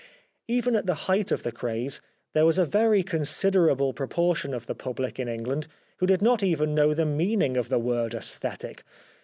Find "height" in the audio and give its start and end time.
1.05-1.31